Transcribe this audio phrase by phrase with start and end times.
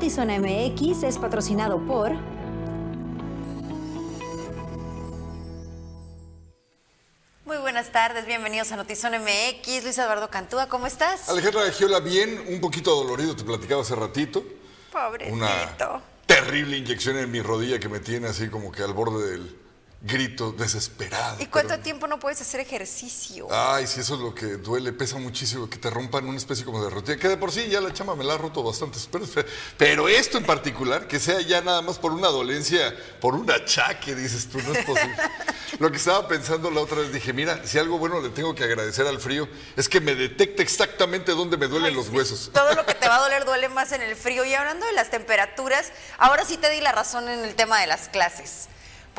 [0.00, 2.12] Notizona MX es patrocinado por...
[7.44, 9.84] Muy buenas tardes, bienvenidos a Notizón MX.
[9.84, 11.28] Luis Eduardo Cantúa, ¿cómo estás?
[11.28, 14.42] Alejandra de Giola, bien, un poquito dolorido, te platicaba hace ratito.
[14.90, 15.34] Pobrecito.
[15.34, 19.59] Una terrible inyección en mi rodilla que me tiene así como que al borde del,
[20.02, 21.36] grito desesperado.
[21.40, 23.48] ¿Y cuánto tiempo no puedes hacer ejercicio?
[23.50, 26.82] Ay, sí, eso es lo que duele, pesa muchísimo, que te rompan una especie como
[26.82, 28.98] de rutina, que de por sí ya la chama me la ha roto bastante,
[29.76, 34.14] pero esto en particular, que sea ya nada más por una dolencia, por un achaque,
[34.14, 35.16] dices tú, no es posible.
[35.78, 38.64] lo que estaba pensando la otra vez, dije, mira, si algo bueno le tengo que
[38.64, 42.50] agradecer al frío, es que me detecta exactamente dónde me duelen los huesos.
[42.54, 44.46] Todo lo que te va a doler duele más en el frío.
[44.46, 47.86] Y hablando de las temperaturas, ahora sí te di la razón en el tema de
[47.86, 48.68] las clases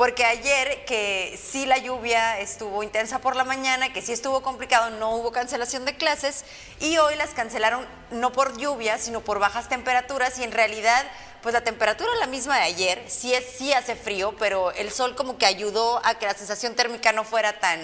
[0.02, 4.90] porque ayer que sí la lluvia estuvo intensa por la mañana, que sí estuvo complicado,
[4.90, 6.44] no hubo cancelación de clases
[6.80, 11.04] y hoy las cancelaron no por lluvia, sino por bajas temperaturas y en realidad
[11.40, 14.90] pues la temperatura es la misma de ayer, sí, es, sí hace frío, pero el
[14.90, 17.78] sol como que ayudó a que la sensación térmica no fuera tan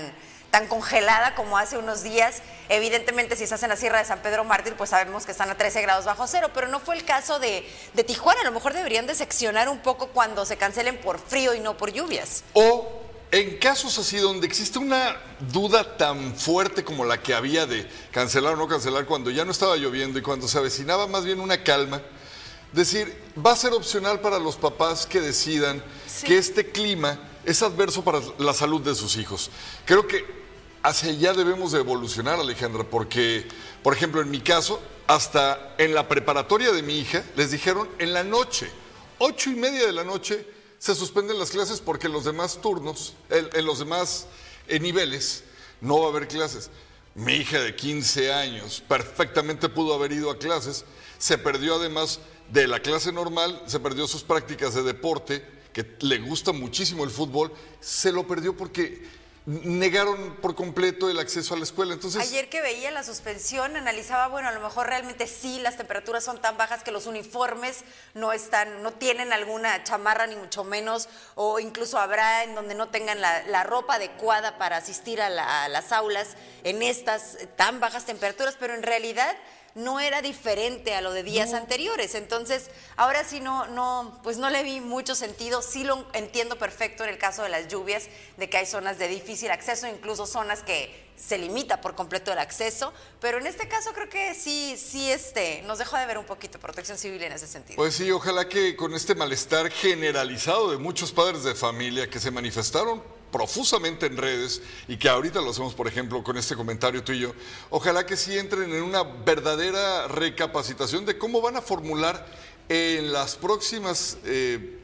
[0.51, 2.43] tan congelada como hace unos días.
[2.69, 5.57] Evidentemente, si estás en la Sierra de San Pedro Mártir, pues sabemos que están a
[5.57, 8.41] 13 grados bajo cero, pero no fue el caso de, de Tijuana.
[8.41, 11.77] A lo mejor deberían de seccionar un poco cuando se cancelen por frío y no
[11.77, 12.45] por lluvias.
[12.55, 15.21] O en casos así donde existe una
[15.53, 19.51] duda tan fuerte como la que había de cancelar o no cancelar cuando ya no
[19.51, 22.01] estaba lloviendo y cuando se avecinaba más bien una calma,
[22.73, 25.83] decir, va a ser opcional para los papás que decidan
[26.25, 29.51] que este clima es adverso para la salud de sus hijos.
[29.85, 30.38] Creo que
[30.89, 33.47] hacia allá debemos de evolucionar, Alejandra, porque,
[33.83, 38.15] por ejemplo, en mi caso, hasta en la preparatoria de mi hija, les dijeron en
[38.15, 38.71] la noche,
[39.19, 40.47] ocho y media de la noche,
[40.79, 44.29] se suspenden las clases porque en los demás turnos, en, los demás
[44.67, 45.45] eh, niveles,
[45.83, 46.71] no va a haber clases.
[47.15, 50.87] Mi hija de 15 años perfectamente pudo haber ido a clases,
[51.19, 56.19] se perdió además de la clase normal, se perdió sus prácticas de deporte, que le
[56.19, 59.18] gusta muchísimo el fútbol, se lo perdió porque
[59.49, 61.95] negaron por completo el acceso a la escuela.
[61.95, 66.23] Entonces, Ayer que veía la suspensión, analizaba, bueno, a lo mejor realmente sí, las temperaturas
[66.23, 71.09] son tan bajas que los uniformes no están, no tienen alguna chamarra ni mucho menos,
[71.35, 76.37] o incluso habrá en donde no tengan la, ropa adecuada para asistir a las aulas
[76.63, 79.35] en estas tan bajas temperaturas, pero en realidad
[79.79, 82.15] no era diferente a lo de días anteriores.
[82.15, 85.63] Entonces, ahora sí no, no, pues no le vi mucho sentido.
[85.63, 89.09] Sí lo entiendo perfecto en el caso de las lluvias, de que hay zonas de
[89.09, 93.93] difícil acceso, incluso zonas que se limita por completo el acceso, pero en este caso
[93.93, 97.49] creo que sí, sí este, nos dejó de ver un poquito protección civil en ese
[97.49, 97.77] sentido.
[97.77, 102.31] Pues sí, ojalá que con este malestar generalizado de muchos padres de familia que se
[102.31, 107.35] manifestaron profusamente en redes y que ahorita lo hacemos, por ejemplo, con este comentario tuyo,
[107.71, 112.27] ojalá que sí entren en una verdadera recapacitación de cómo van a formular
[112.69, 114.79] en las próximas eh,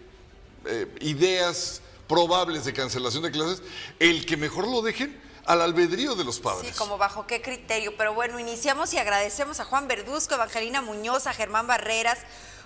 [0.66, 3.62] eh, ideas probables de cancelación de clases,
[3.98, 6.70] el que mejor lo dejen al albedrío de los padres.
[6.70, 7.96] Sí, como bajo qué criterio.
[7.96, 12.18] Pero bueno, iniciamos y agradecemos a Juan Verduzco, Evangelina Muñoz, a Germán Barreras,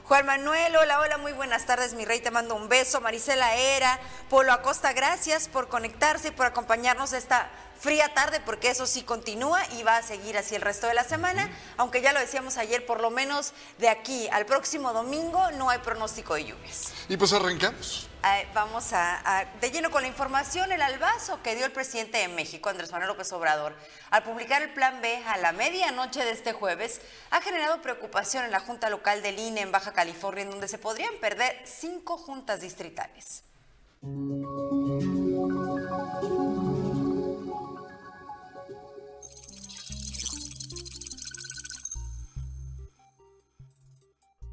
[0.09, 2.99] Juan Manuel, hola, hola, muy buenas tardes, mi rey, te mando un beso.
[3.03, 4.01] Marisela Era,
[4.31, 9.61] Polo Acosta, gracias por conectarse y por acompañarnos esta fría tarde, porque eso sí continúa
[9.79, 12.87] y va a seguir así el resto de la semana, aunque ya lo decíamos ayer,
[12.87, 16.95] por lo menos de aquí al próximo domingo no hay pronóstico de lluvias.
[17.11, 18.08] Y pues arrancamos.
[18.55, 22.69] Vamos a, de lleno con la información, el albazo que dio el presidente de México,
[22.69, 23.75] Andrés Manuel López Obrador,
[24.11, 27.01] al publicar el plan B a la medianoche de este jueves,
[27.31, 30.79] ha generado preocupación en la Junta Local del INE en Baja California, en donde se
[30.79, 33.45] podrían perder cinco juntas distritales.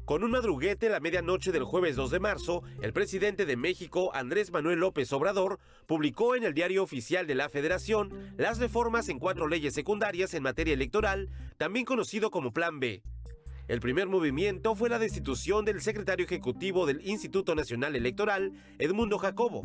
[0.06, 4.52] Con un madruguete la medianoche del jueves 2 de marzo, el presidente de México, Andrés
[4.52, 5.58] Manuel López Obrador,
[5.88, 10.44] publicó en el diario oficial de la Federación las reformas en cuatro leyes secundarias en
[10.44, 13.02] materia electoral, también conocido como Plan B.
[13.66, 19.64] El primer movimiento fue la destitución del secretario ejecutivo del Instituto Nacional Electoral, Edmundo Jacobo.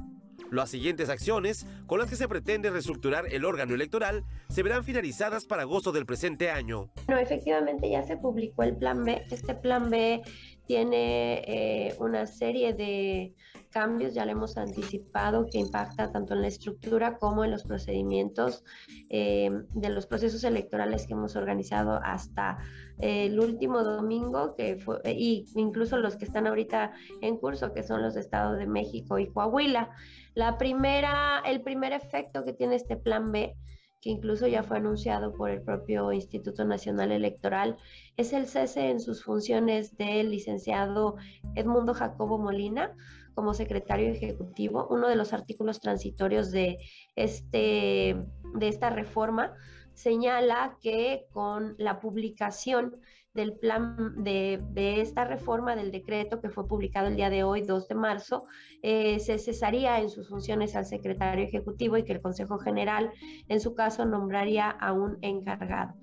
[0.52, 5.46] Las siguientes acciones, con las que se pretende reestructurar el órgano electoral, se verán finalizadas
[5.46, 6.90] para agosto del presente año.
[7.08, 9.24] Bueno, efectivamente ya se publicó el plan B.
[9.32, 10.22] Este plan B
[10.68, 13.34] tiene eh, una serie de
[13.72, 18.64] cambios, ya lo hemos anticipado, que impacta tanto en la estructura como en los procedimientos
[19.10, 22.58] eh, de los procesos electorales que hemos organizado hasta
[23.00, 26.92] eh, el último domingo, que fue, y incluso los que están ahorita
[27.22, 29.90] en curso, que son los de Estado de México y Coahuila.
[30.36, 33.56] La primera, el primer efecto que tiene este plan B
[34.02, 37.78] que incluso ya fue anunciado por el propio Instituto Nacional Electoral,
[38.18, 41.18] es el cese en sus funciones del licenciado
[41.56, 42.96] Edmundo Jacobo Molina
[43.42, 44.86] como secretario ejecutivo.
[44.92, 46.78] Uno de los artículos transitorios de,
[47.16, 48.16] este,
[48.54, 49.56] de esta reforma
[49.96, 52.94] señala que con la publicación
[53.34, 54.62] del plan de,
[55.02, 58.44] esta reforma del decreto que fue publicado el día de hoy, 2 de marzo,
[58.84, 63.10] eh, se cesaría en sus funciones al secretario ejecutivo y que el Consejo General,
[63.48, 65.96] en su caso, nombraría a un encargado.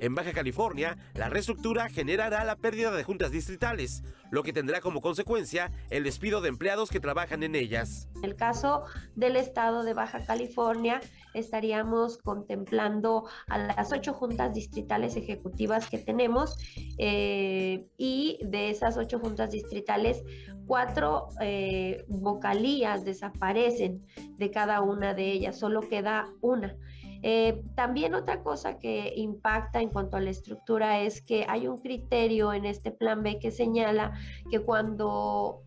[0.00, 5.00] En Baja California, la reestructura generará la pérdida de juntas distritales, lo que tendrá como
[5.00, 8.08] consecuencia el despido de empleados que trabajan en ellas.
[8.16, 8.84] En el caso
[9.14, 11.00] del estado de Baja California,
[11.34, 16.56] estaríamos contemplando a las ocho juntas distritales ejecutivas que tenemos
[16.98, 20.22] eh, y de esas ocho juntas distritales,
[20.66, 24.04] cuatro eh, vocalías desaparecen
[24.36, 26.76] de cada una de ellas, solo queda una.
[27.22, 31.78] Eh, también otra cosa que impacta en cuanto a la estructura es que hay un
[31.78, 34.12] criterio en este plan B que señala
[34.50, 35.62] que cuando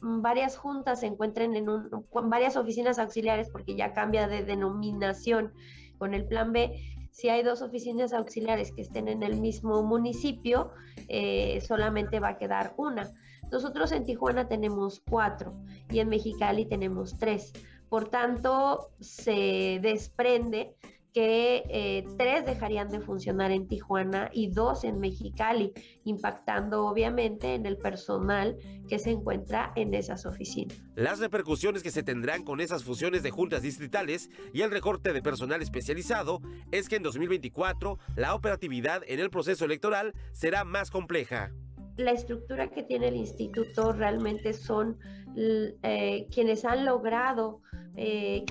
[0.00, 1.90] varias juntas se encuentren en un,
[2.24, 5.52] varias oficinas auxiliares, porque ya cambia de denominación
[5.98, 6.72] con el plan B,
[7.12, 10.70] si hay dos oficinas auxiliares que estén en el mismo municipio,
[11.08, 13.10] eh, solamente va a quedar una.
[13.52, 15.54] Nosotros en Tijuana tenemos cuatro
[15.90, 17.52] y en Mexicali tenemos tres.
[17.92, 20.74] Por tanto, se desprende
[21.12, 27.66] que eh, tres dejarían de funcionar en Tijuana y dos en Mexicali, impactando obviamente en
[27.66, 28.56] el personal
[28.88, 30.74] que se encuentra en esas oficinas.
[30.94, 35.20] Las repercusiones que se tendrán con esas fusiones de juntas distritales y el recorte de
[35.20, 41.52] personal especializado es que en 2024 la operatividad en el proceso electoral será más compleja
[41.96, 44.98] la estructura que tiene el instituto realmente son
[45.36, 47.60] eh, quienes han logrado
[47.96, 48.44] eh,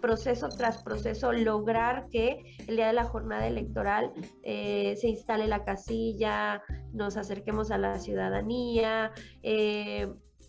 [0.00, 4.12] proceso tras proceso lograr que el día de la jornada electoral
[4.42, 6.62] eh, se instale la casilla,
[6.92, 9.10] nos acerquemos a la ciudadanía,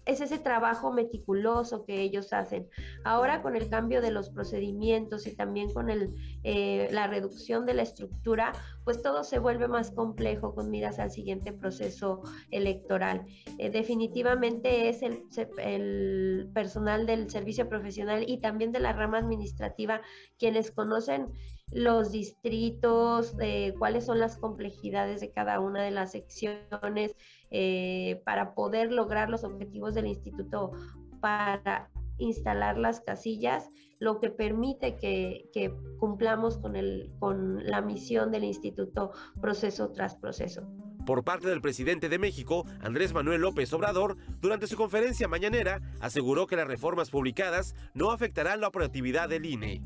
[0.07, 2.67] es ese trabajo meticuloso que ellos hacen.
[3.03, 7.73] Ahora con el cambio de los procedimientos y también con el, eh, la reducción de
[7.73, 12.21] la estructura, pues todo se vuelve más complejo con miras al siguiente proceso
[12.51, 13.25] electoral.
[13.57, 15.23] Eh, definitivamente es el,
[15.57, 20.01] el personal del servicio profesional y también de la rama administrativa
[20.39, 21.25] quienes conocen
[21.71, 27.15] los distritos, eh, cuáles son las complejidades de cada una de las secciones
[27.51, 30.71] eh, para poder lograr los objetivos del instituto
[31.19, 33.69] para instalar las casillas,
[33.99, 40.67] lo que permite que, cumplamos con, el, con la misión del instituto proceso tras proceso.
[41.05, 46.47] Por parte del presidente de México, Andrés Manuel López Obrador, durante su conferencia mañanera, aseguró
[46.47, 49.81] que las reformas publicadas no afectarán la operatividad del INE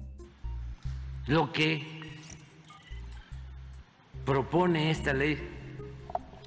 [1.27, 2.01] lo que
[4.25, 5.37] propone esta ley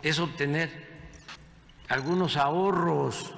[0.03, 0.71] es obtener
[1.89, 3.35] algunos ahorros,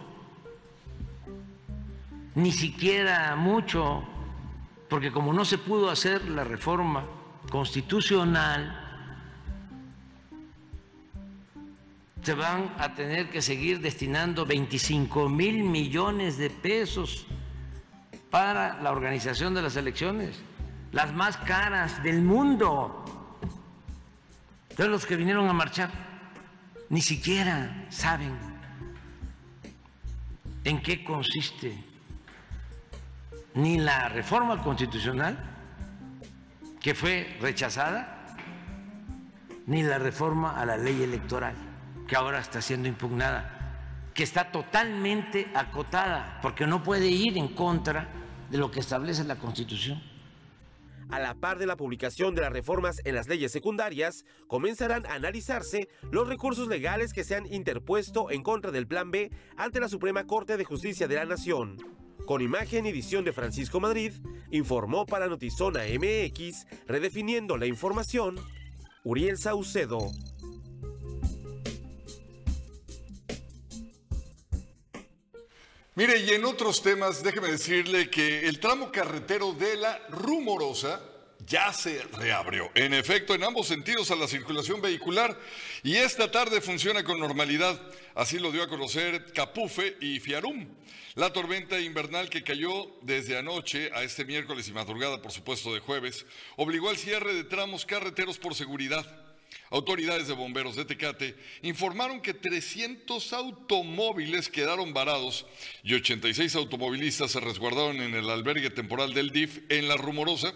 [2.34, 4.02] ni siquiera mucho,
[4.88, 7.04] porque como no se pudo hacer la reforma
[7.50, 8.82] constitucional,
[12.22, 17.26] se van a tener que seguir destinando 25 mil millones de pesos
[18.30, 20.40] para la organización de las elecciones
[20.92, 23.04] las más caras del mundo.
[24.76, 25.90] Todos los que vinieron a marchar
[26.88, 28.36] ni siquiera saben
[30.64, 31.82] en qué consiste
[33.54, 35.36] ni la reforma constitucional
[36.80, 38.36] que fue rechazada,
[39.66, 41.54] ni la reforma a la ley electoral
[42.06, 48.08] que ahora está siendo impugnada, que está totalmente acotada, porque no puede ir en contra
[48.50, 50.00] de lo que establece la Constitución
[51.10, 55.14] a la par de la publicación de las reformas en las leyes secundarias, comenzarán a
[55.14, 59.88] analizarse los recursos legales que se han interpuesto en contra del Plan B ante la
[59.88, 61.76] Suprema Corte de Justicia de la Nación.
[62.26, 64.12] Con imagen y edición de Francisco Madrid,
[64.50, 68.36] informó para Notizona MX, redefiniendo la información,
[69.04, 70.10] Uriel Saucedo.
[75.96, 81.00] Mire, y en otros temas, déjeme decirle que el tramo carretero de la Rumorosa
[81.46, 82.70] ya se reabrió.
[82.74, 85.40] En efecto, en ambos sentidos a la circulación vehicular
[85.82, 87.80] y esta tarde funciona con normalidad.
[88.14, 90.68] Así lo dio a conocer Capufe y Fiarum.
[91.14, 95.80] La tormenta invernal que cayó desde anoche a este miércoles y madrugada, por supuesto, de
[95.80, 96.26] jueves,
[96.56, 99.25] obligó al cierre de tramos carreteros por seguridad.
[99.70, 105.44] Autoridades de bomberos de Tecate informaron que 300 automóviles quedaron varados
[105.82, 110.52] y 86 automovilistas se resguardaron en el albergue temporal del DIF en La Rumorosa,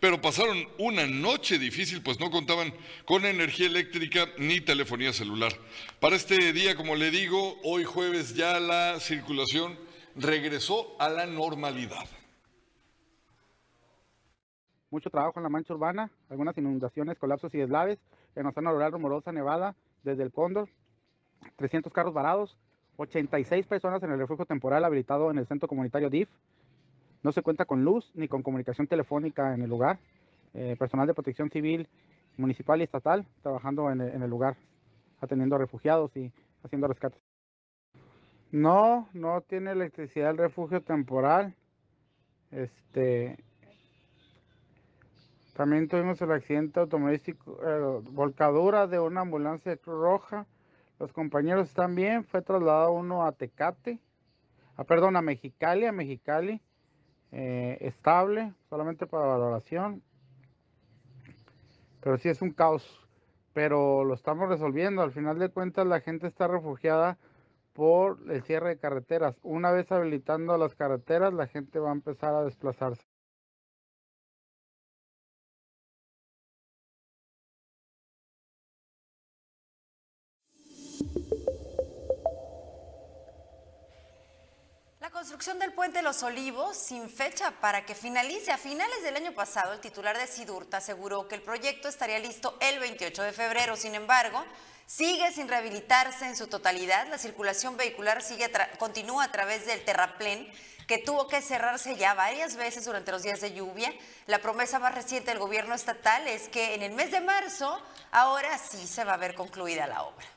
[0.00, 2.72] pero pasaron una noche difícil pues no contaban
[3.04, 5.52] con energía eléctrica ni telefonía celular.
[6.00, 9.78] Para este día, como le digo, hoy jueves ya la circulación
[10.16, 12.08] regresó a la normalidad
[14.94, 17.98] mucho trabajo en la mancha urbana, algunas inundaciones, colapsos y deslaves
[18.36, 20.68] en la zona rural rumorosa, Nevada, desde el Cóndor,
[21.56, 22.56] 300 carros varados,
[22.96, 26.28] 86 personas en el refugio temporal habilitado en el centro comunitario DIF.
[27.22, 29.98] No se cuenta con luz ni con comunicación telefónica en el lugar.
[30.52, 31.88] Eh, personal de protección civil,
[32.36, 34.56] municipal y estatal trabajando en el, en el lugar,
[35.20, 37.20] atendiendo a refugiados y haciendo rescates.
[38.52, 41.54] No, no tiene electricidad el refugio temporal.
[42.52, 43.36] Este,
[45.54, 50.46] también tuvimos el accidente automovilístico, eh, volcadura de una ambulancia roja.
[50.98, 52.24] Los compañeros están bien.
[52.24, 54.00] Fue trasladado uno a Tecate,
[54.76, 56.60] a, ah, perdón, a Mexicali, a Mexicali,
[57.30, 60.02] eh, estable, solamente para valoración.
[62.00, 63.08] Pero sí es un caos,
[63.52, 65.02] pero lo estamos resolviendo.
[65.02, 67.16] Al final de cuentas, la gente está refugiada
[67.74, 69.38] por el cierre de carreteras.
[69.44, 73.13] Una vez habilitando las carreteras, la gente va a empezar a desplazarse.
[85.24, 88.52] Construcción del puente Los Olivos sin fecha para que finalice.
[88.52, 92.58] A finales del año pasado, el titular de Sidurta aseguró que el proyecto estaría listo
[92.60, 93.74] el 28 de febrero.
[93.74, 94.44] Sin embargo,
[94.86, 97.08] sigue sin rehabilitarse en su totalidad.
[97.08, 100.46] La circulación vehicular sigue continúa a través del terraplén
[100.86, 103.94] que tuvo que cerrarse ya varias veces durante los días de lluvia.
[104.26, 108.58] La promesa más reciente del gobierno estatal es que en el mes de marzo, ahora
[108.58, 110.33] sí se va a ver concluida la obra.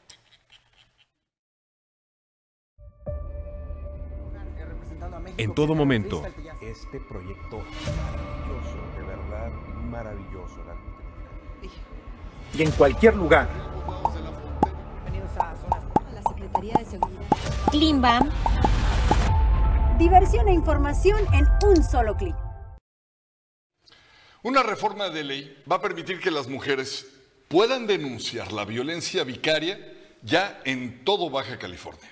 [5.38, 6.24] En todo momento.
[6.62, 9.52] Este proyecto maravilloso, de verdad
[9.90, 10.58] maravilloso.
[12.54, 13.48] Y en cualquier lugar.
[16.14, 17.28] La Secretaría de Seguridad.
[17.72, 18.30] Klimbam.
[20.00, 22.36] Diversión e información en un solo clic.
[24.44, 27.08] Una reforma de ley va a permitir que las mujeres
[27.48, 32.10] puedan denunciar la violencia vicaria ya en todo Baja California.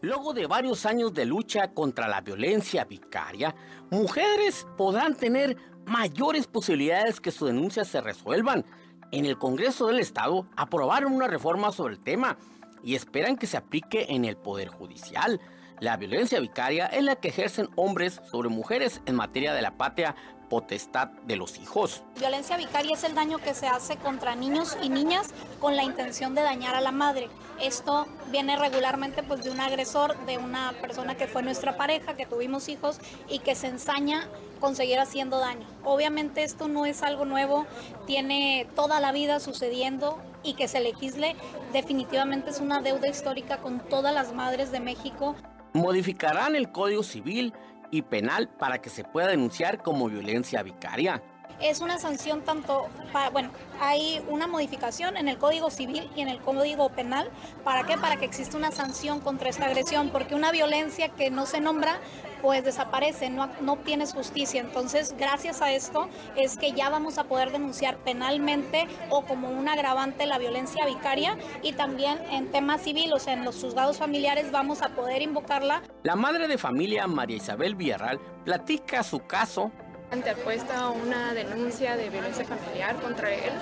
[0.00, 3.54] Luego de varios años de lucha contra la violencia vicaria,
[3.90, 8.64] mujeres podrán tener mayores posibilidades que sus denuncias se resuelvan.
[9.10, 12.38] En el Congreso del Estado aprobaron una reforma sobre el tema
[12.84, 15.40] y esperan que se aplique en el Poder Judicial.
[15.80, 20.14] La violencia vicaria es la que ejercen hombres sobre mujeres en materia de la patria
[20.48, 22.02] potestad de los hijos.
[22.18, 26.34] Violencia vicaria es el daño que se hace contra niños y niñas con la intención
[26.34, 27.28] de dañar a la madre.
[27.60, 32.26] Esto viene regularmente pues de un agresor, de una persona que fue nuestra pareja, que
[32.26, 34.28] tuvimos hijos y que se ensaña
[34.60, 35.66] con seguir haciendo daño.
[35.84, 37.66] Obviamente esto no es algo nuevo,
[38.06, 41.36] tiene toda la vida sucediendo y que se legisle
[41.72, 45.34] definitivamente es una deuda histórica con todas las madres de México.
[45.72, 47.52] Modificarán el Código Civil
[47.90, 51.22] y penal para que se pueda denunciar como violencia vicaria.
[51.60, 53.50] Es una sanción tanto, para, bueno,
[53.80, 57.30] hay una modificación en el Código Civil y en el Código Penal.
[57.64, 57.98] ¿Para qué?
[57.98, 61.98] Para que exista una sanción contra esta agresión, porque una violencia que no se nombra
[62.42, 64.60] pues desaparece, no, no obtienes justicia.
[64.60, 69.68] Entonces, gracias a esto es que ya vamos a poder denunciar penalmente o como un
[69.68, 74.52] agravante la violencia vicaria y también en tema civil, o sea, en los juzgados familiares
[74.52, 75.82] vamos a poder invocarla.
[76.04, 79.72] La madre de familia María Isabel Villarral platica su caso.
[80.12, 83.52] Interpuesta una denuncia de violencia familiar contra él.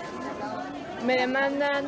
[1.04, 1.86] Me demandan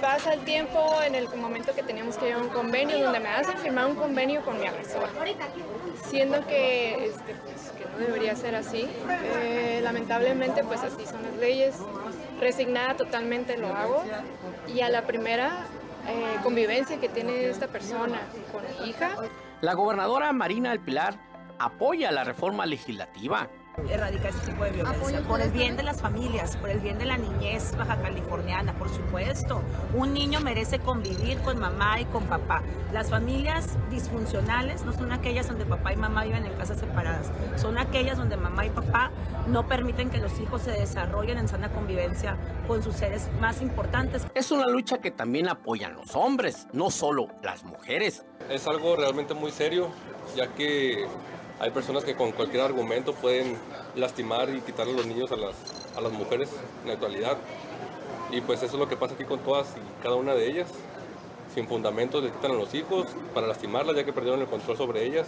[0.00, 3.58] pasa el tiempo en el momento que teníamos que llevar un convenio, donde me hacen
[3.58, 5.08] firmar un convenio con mi agresor,
[6.06, 8.88] siendo que, este, pues, que no debería ser así.
[9.34, 11.76] Eh, lamentablemente, pues así son las leyes.
[12.40, 14.04] Resignada totalmente lo hago
[14.68, 15.66] y a la primera
[16.06, 18.20] eh, convivencia que tiene esta persona
[18.52, 19.10] con mi hija.
[19.60, 21.27] La gobernadora Marina del Pilar
[21.58, 23.48] apoya la reforma legislativa
[23.88, 25.22] erradicar ese tipo de violencia.
[25.22, 28.88] Por el bien de las familias, por el bien de la niñez baja californiana, por
[28.88, 29.62] supuesto.
[29.94, 32.62] Un niño merece convivir con mamá y con papá.
[32.92, 37.78] Las familias disfuncionales no son aquellas donde papá y mamá viven en casas separadas, son
[37.78, 39.10] aquellas donde mamá y papá
[39.46, 42.36] no permiten que los hijos se desarrollen en sana convivencia
[42.66, 44.26] con sus seres más importantes.
[44.34, 48.24] Es una lucha que también apoyan los hombres, no solo las mujeres.
[48.48, 49.88] Es algo realmente muy serio,
[50.36, 51.06] ya que
[51.60, 53.56] Hay personas que con cualquier argumento pueden
[53.96, 55.56] lastimar y quitarle a los niños a las,
[55.96, 56.50] a las mujeres
[56.82, 57.36] en la actualidad.
[58.30, 60.68] Y pues eso es lo que pasa aquí con todas y cada una de ellas.
[61.54, 65.04] Sin fundamentos le quitan a los hijos para lastimarlas ya que perdieron el control sobre
[65.04, 65.26] ellas.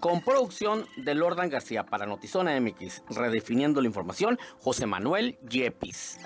[0.00, 6.18] Con producción de Lordan García para Notizona MX, redefiniendo la información, José Manuel Yepis.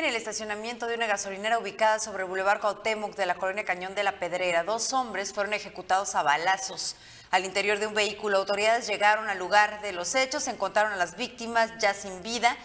[0.00, 3.94] En el estacionamiento de una gasolinera ubicada sobre el Boulevard Cuauhtémoc de la colonia Cañón
[3.94, 6.96] de la Pedrera, dos hombres fueron ejecutados a balazos.
[7.30, 11.18] Al interior de un vehículo, autoridades llegaron al lugar de los hechos, encontraron a las
[11.18, 12.56] víctimas ya sin vida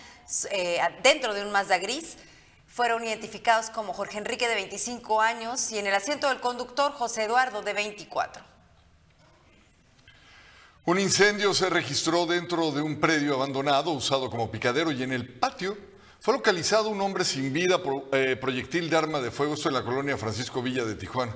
[0.49, 2.15] eh, dentro de un Mazda gris.
[2.69, 7.25] Fueron identificados como Jorge Enrique de 25 años y en el asiento del conductor José
[7.25, 8.45] Eduardo de 24.
[10.85, 15.27] Un incendio se registró dentro de un predio abandonado usado como picadero y en el
[15.37, 19.73] patio fue localizado un hombre sin vida por eh, proyectil de arma de fuego, en
[19.73, 21.35] la colonia Francisco Villa de Tijuana.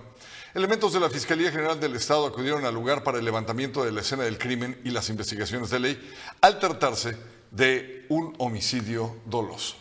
[0.56, 4.02] Elementos de la Fiscalía General del Estado acudieron al lugar para el levantamiento de la
[4.02, 6.12] escena del crimen y las investigaciones de ley
[6.42, 7.16] al tratarse
[7.52, 9.76] de un homicidio doloso.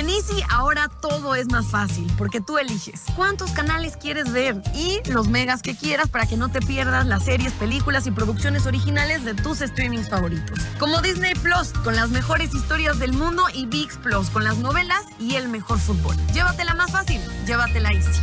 [0.00, 4.98] En Easy ahora todo es más fácil porque tú eliges cuántos canales quieres ver y
[5.10, 9.26] los megas que quieras para que no te pierdas las series, películas y producciones originales
[9.26, 10.58] de tus streamings favoritos.
[10.78, 15.04] Como Disney Plus con las mejores historias del mundo y VIX Plus con las novelas
[15.18, 16.16] y el mejor fútbol.
[16.32, 18.22] Llévatela más fácil, llévatela Easy.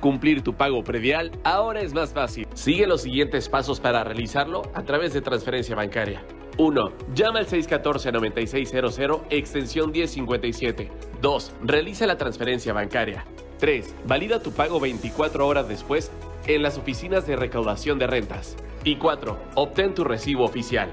[0.00, 2.48] Cumplir tu pago predial ahora es más fácil.
[2.54, 6.24] Sigue los siguientes pasos para realizarlo a través de transferencia bancaria.
[6.58, 6.92] 1.
[7.14, 10.90] Llama al 614-9600, extensión 1057.
[11.20, 11.52] 2.
[11.62, 13.26] Realiza la transferencia bancaria.
[13.58, 13.94] 3.
[14.04, 16.10] Valida tu pago 24 horas después
[16.46, 18.56] en las oficinas de recaudación de rentas.
[18.84, 19.38] Y 4.
[19.54, 20.92] Obtén tu recibo oficial.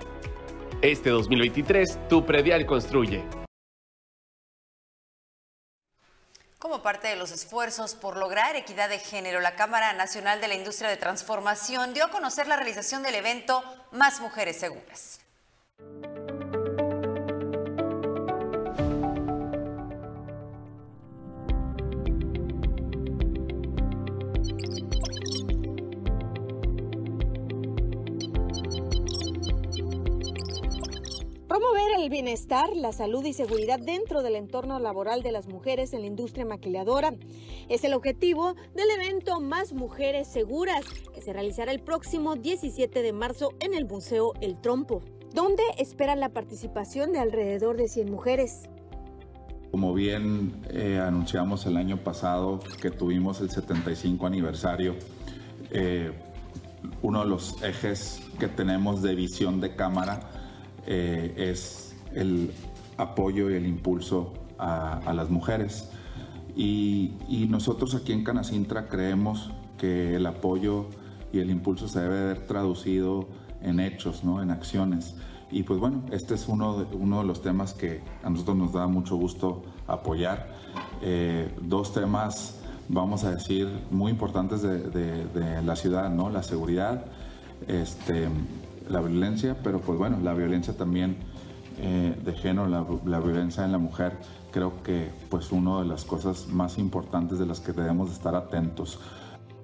[0.82, 3.24] Este 2023, tu predial construye.
[6.60, 10.56] Como parte de los esfuerzos por lograr equidad de género, la Cámara Nacional de la
[10.56, 15.23] Industria de Transformación dio a conocer la realización del evento Más Mujeres Seguras.
[31.54, 36.02] Promover el bienestar, la salud y seguridad dentro del entorno laboral de las mujeres en
[36.02, 37.14] la industria maquiladora.
[37.70, 43.14] Es el objetivo del evento Más Mujeres Seguras, que se realizará el próximo 17 de
[43.14, 48.70] marzo en el Museo El Trompo, donde esperan la participación de alrededor de 100 mujeres.
[49.72, 54.96] Como bien eh, anunciamos el año pasado que tuvimos el 75 aniversario,
[55.72, 56.12] eh,
[57.02, 60.30] uno de los ejes que tenemos de visión de cámara
[60.86, 62.52] eh, es el
[62.98, 65.90] apoyo y el impulso a, las mujeres.
[66.56, 67.16] Y,
[67.50, 70.86] nosotros aquí en Canacintra creemos que el apoyo
[71.32, 73.28] y el impulso se debe haber traducido
[73.64, 74.42] en hechos, ¿no?
[74.42, 75.16] en acciones.
[75.52, 78.74] Y pues bueno, este es uno de, uno de los temas que a nosotros nos
[78.74, 80.48] da mucho gusto apoyar.
[81.02, 86.30] Eh, dos temas, vamos a decir, muy importantes de, la ciudad, ¿no?
[86.30, 87.06] La seguridad,
[87.68, 88.28] este,
[88.90, 91.18] la violencia, pero pues bueno, la violencia también
[91.78, 94.18] eh, de género, la, violencia en la mujer,
[94.52, 99.00] creo que pues una de las cosas más importantes de las que debemos estar atentos.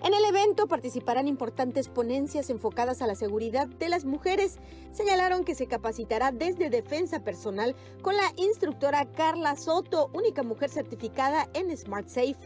[0.02, 4.58] En el evento participarán importantes ponencias enfocadas a la seguridad de las mujeres.
[4.94, 11.50] Señalaron que se capacitará desde defensa personal con la instructora Carla Soto, única mujer certificada
[11.54, 12.38] en Smart Safe.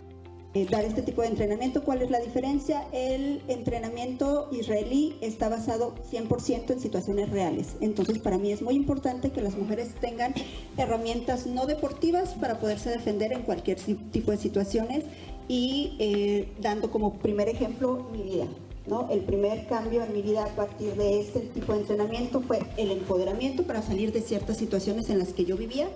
[0.56, 1.84] Eh, dar este tipo de entrenamiento.
[1.84, 2.88] ¿Cuál es la diferencia?
[2.92, 7.76] El entrenamiento israelí está basado 100% en situaciones reales.
[7.82, 10.36] Entonces, para mí es muy importante que las mujeres tengan
[10.78, 13.80] herramientas no deportivas para poderse defender en cualquier
[14.12, 15.06] tipo de situaciones
[15.48, 18.48] y eh, dando como primer ejemplo mi vida.
[18.88, 19.10] ¿no?
[19.10, 22.92] El primer cambio en mi vida a partir de este tipo de entrenamiento fue el
[22.92, 25.88] empoderamiento para salir de ciertas situaciones en las que yo vivía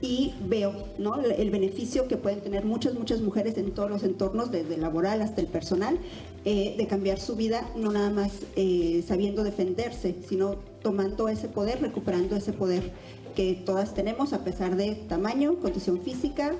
[0.00, 1.20] y veo ¿no?
[1.20, 5.22] el beneficio que pueden tener muchas, muchas mujeres en todos los entornos, desde el laboral
[5.22, 5.98] hasta el personal,
[6.44, 11.80] eh, de cambiar su vida, no nada más eh, sabiendo defenderse, sino tomando ese poder,
[11.80, 12.92] recuperando ese poder
[13.34, 16.54] que todas tenemos a pesar de tamaño, condición física,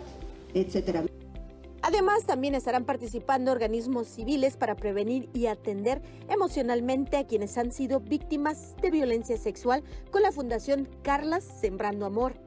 [0.54, 1.04] etcétera.
[1.86, 8.00] Además, también estarán participando organismos civiles para prevenir y atender emocionalmente a quienes han sido
[8.00, 12.45] víctimas de violencia sexual con la Fundación Carlas Sembrando Amor.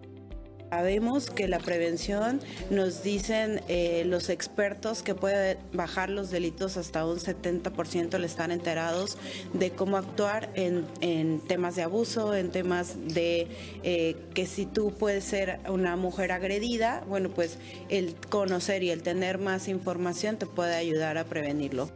[0.70, 7.06] Sabemos que la prevención nos dicen eh, los expertos que puede bajar los delitos hasta
[7.08, 9.18] un 70% al estar enterados
[9.54, 13.48] de cómo actuar en, en temas de abuso, en temas de
[13.84, 17.58] eh, que si tú puedes ser una mujer agredida, bueno, pues
[17.90, 21.90] el conocer y el tener más información te puede ayudar a prevenirlo.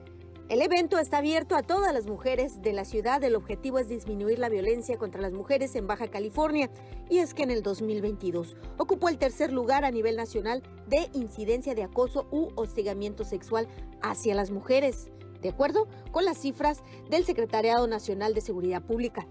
[0.53, 3.23] El evento está abierto a todas las mujeres de la ciudad.
[3.23, 6.69] El objetivo es disminuir la violencia contra las mujeres en Baja California.
[7.09, 11.73] Y es que en el 2022 ocupó el tercer lugar a nivel nacional de incidencia
[11.73, 13.67] de acoso u hostigamiento sexual
[14.03, 15.09] hacia las mujeres,
[15.41, 19.25] de acuerdo con las cifras del Secretariado Nacional de Seguridad Pública.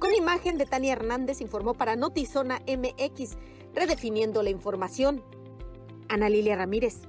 [0.00, 3.36] Con imagen de Tania Hernández informó para Notizona MX,
[3.76, 5.22] redefiniendo la información.
[6.08, 7.02] Ana Lilia Ramírez.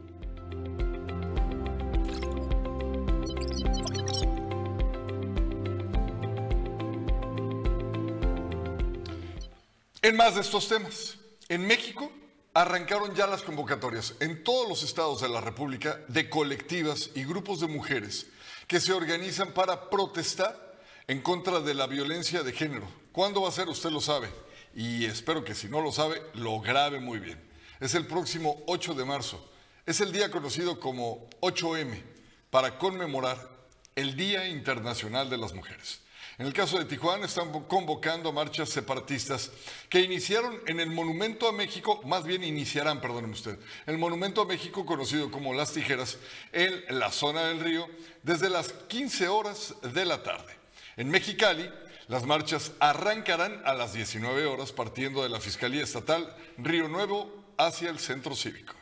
[10.02, 11.18] En más de estos temas,
[11.50, 12.10] en México
[12.54, 17.60] arrancaron ya las convocatorias en todos los estados de la República de colectivas y grupos
[17.60, 18.28] de mujeres
[18.68, 22.88] que se organizan para protestar en contra de la violencia de género.
[23.12, 23.68] ¿Cuándo va a ser?
[23.68, 24.30] Usted lo sabe.
[24.74, 27.44] Y espero que si no lo sabe, lo grabe muy bien.
[27.82, 29.52] Es el próximo 8 de marzo.
[29.86, 32.02] Es el día conocido como 8M
[32.50, 33.50] para conmemorar
[33.96, 36.00] el Día Internacional de las Mujeres.
[36.40, 39.52] En el caso de Tijuana están convocando marchas separatistas
[39.90, 44.46] que iniciaron en el Monumento a México, más bien iniciarán, perdóneme usted, el Monumento a
[44.46, 46.18] México conocido como Las Tijeras,
[46.54, 47.90] en la zona del río,
[48.24, 50.56] desde las 15 horas de la tarde.
[50.96, 51.70] En Mexicali,
[52.08, 57.90] las marchas arrancarán a las 19 horas partiendo de la Fiscalía Estatal Río Nuevo hacia
[57.90, 58.76] el Centro Cívico.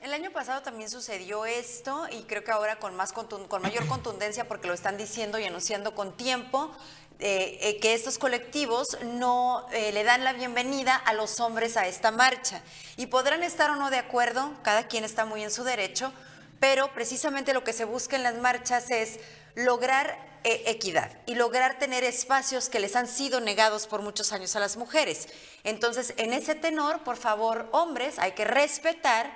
[0.00, 3.28] El año pasado también sucedió esto y creo que ahora con, más con
[3.60, 6.74] mayor contundencia porque lo están diciendo y anunciando con tiempo.
[7.22, 11.86] Eh, eh, que estos colectivos no eh, le dan la bienvenida a los hombres a
[11.86, 12.62] esta marcha.
[12.96, 16.14] Y podrán estar o no de acuerdo, cada quien está muy en su derecho,
[16.60, 19.20] pero precisamente lo que se busca en las marchas es
[19.54, 24.60] lograr equidad y lograr tener espacios que les han sido negados por muchos años a
[24.60, 25.28] las mujeres.
[25.62, 29.30] Entonces, en ese tenor, por favor, hombres, hay que respetar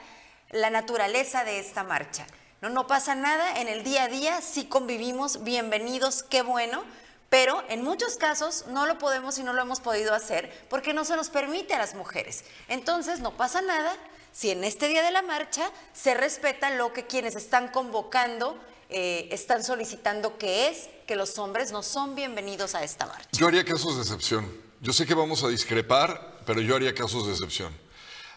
[0.54, 2.26] la naturaleza de esta marcha.
[2.62, 6.84] No, no pasa nada, en el día a día sí convivimos, bienvenidos, qué bueno,
[7.28, 11.04] pero en muchos casos no lo podemos y no lo hemos podido hacer porque no
[11.04, 12.44] se nos permite a las mujeres.
[12.68, 13.92] Entonces no pasa nada
[14.32, 18.56] si en este día de la marcha se respeta lo que quienes están convocando
[18.90, 23.28] eh, están solicitando que es que los hombres no son bienvenidos a esta marcha.
[23.32, 24.48] Yo haría casos de excepción.
[24.80, 27.83] Yo sé que vamos a discrepar, pero yo haría casos de excepción.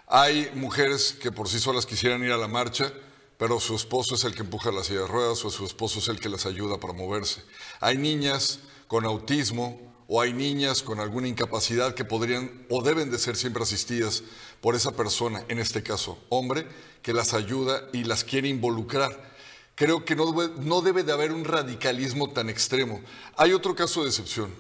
[0.10, 2.93] Hay mujeres que por sí solas quisieran ir a la marcha,
[3.38, 6.08] pero su esposo es el que empuja la silla de ruedas o su esposo es
[6.08, 7.43] el que las ayuda para moverse.
[7.82, 13.20] Hay niñas con autismo o hay niñas con alguna incapacidad que podrían o deben de
[13.20, 14.24] ser siempre asistidas
[14.62, 16.65] por esa persona, en este caso hombre,
[17.02, 19.36] que las ayuda y las quiere involucrar.
[19.76, 23.02] Creo que no no debe de haber un radicalismo tan extremo.
[23.36, 24.56] Hay otro caso de excepción.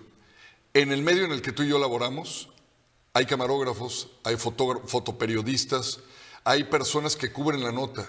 [0.73, 2.49] En el medio en el que tú y yo laboramos,
[3.13, 5.99] hay camarógrafos, hay fotoperiodistas,
[6.43, 8.07] hay personas que cubren la nota.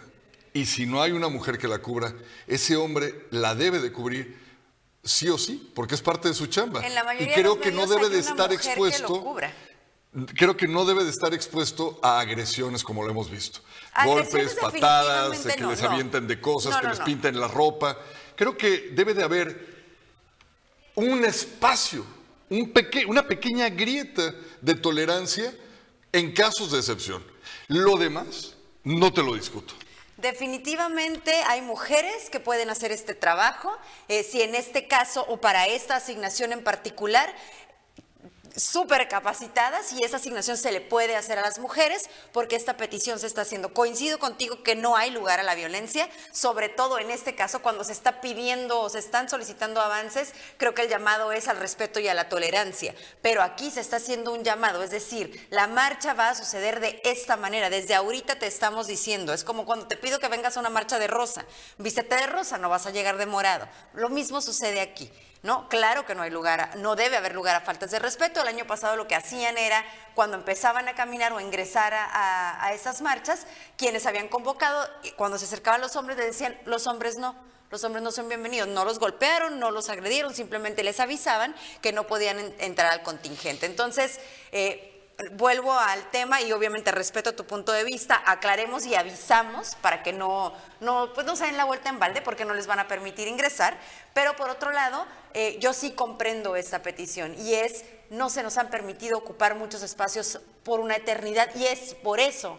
[0.53, 2.15] Y si no hay una mujer que la cubra,
[2.47, 4.39] ese hombre la debe de cubrir
[5.05, 6.83] sí o sí, porque es parte de su chamba.
[7.19, 9.37] y creo que no debe de estar expuesto.
[10.35, 13.61] Creo que no debe de estar expuesto a agresiones como lo hemos visto.
[14.05, 17.99] Golpes, patadas, que les avienten de cosas, que les pinten la ropa.
[18.35, 19.79] Creo que debe de haber
[20.95, 22.05] un espacio,
[22.51, 22.73] un
[23.07, 25.55] una pequeña grieta de tolerancia
[26.13, 27.25] en casos de excepción.
[27.69, 29.75] Lo demás, no te lo discuto.
[30.17, 33.77] Definitivamente hay mujeres que pueden hacer este trabajo.
[34.09, 37.33] Eh, si en este caso o para esta asignación en particular
[38.57, 43.19] súper capacitadas y esa asignación se le puede hacer a las mujeres porque esta petición
[43.19, 43.75] se está haciendo.
[43.75, 47.85] Coincido contigo que no hay lugar a la violencia, sobre todo en este caso cuando
[47.85, 52.01] se está pidiendo o se están solicitando avances, creo que el llamado es al respeto
[52.01, 56.15] y a la tolerancia, pero aquí se está haciendo un llamado, es decir, la marcha
[56.15, 59.97] va a suceder de esta manera, desde ahorita te estamos diciendo, es como cuando te
[59.97, 61.45] pido que vengas a una marcha de rosa,
[61.79, 65.11] vístete de rosa, no vas a llegar de morado, lo mismo sucede aquí.
[65.43, 65.69] ¿No?
[65.69, 68.41] Claro que no hay lugar, no debe haber lugar a faltas de respeto.
[68.41, 73.01] El año pasado lo que hacían era, cuando empezaban a caminar o ingresar a, esas
[73.01, 73.47] marchas,
[73.77, 77.37] quienes habían convocado, cuando se acercaban los hombres, le decían, los hombres no,
[77.71, 78.69] los hombres no son bienvenidos.
[78.69, 83.67] No los golpearon, no los agredieron, simplemente les avisaban que no podían entrar al contingente.
[83.67, 84.21] Entonces,
[84.53, 84.98] eh,
[85.33, 90.13] vuelvo al tema y obviamente respeto tu punto de vista, aclaremos y avisamos para que
[90.13, 92.87] no, no, pues no se den la vuelta en balde porque no les van a
[92.87, 93.77] permitir ingresar,
[94.15, 98.59] pero por otro lado, eh, yo sí comprendo esta petición y es, no se nos
[98.59, 102.59] han permitido ocupar muchos espacios por una eternidad y es por eso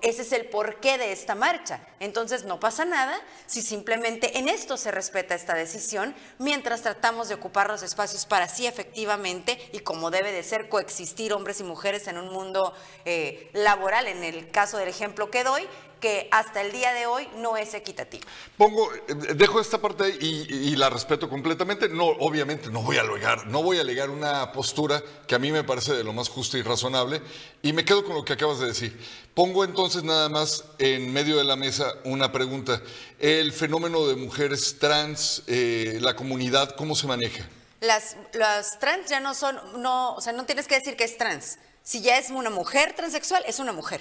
[0.00, 1.86] ese es el porqué de esta marcha.
[2.00, 7.34] Entonces no pasa nada si simplemente en esto se respeta esta decisión, mientras tratamos de
[7.34, 12.08] ocupar los espacios para sí efectivamente y como debe de ser coexistir hombres y mujeres
[12.08, 12.72] en un mundo
[13.04, 15.68] eh, laboral, en el caso del ejemplo que doy,
[16.00, 18.24] que hasta el día de hoy no es equitativo.
[18.56, 21.88] Pongo, eh, dejo esta parte y, la respeto completamente.
[21.88, 25.52] No, obviamente no voy a alegar, no voy a alegar una postura que a mí
[25.52, 27.22] me parece de lo más justa y razonable.
[27.62, 28.98] Y me quedo con lo que acabas de decir.
[29.34, 32.82] Pongo entonces nada más en medio de la mesa una pregunta.
[33.18, 37.48] El fenómeno de mujeres trans, eh, la comunidad, ¿cómo se maneja?
[37.80, 41.16] Las, las trans ya no son, no, o sea, no tienes que decir que es
[41.18, 41.58] trans.
[41.82, 44.00] Si ya es una mujer transexual, es una mujer.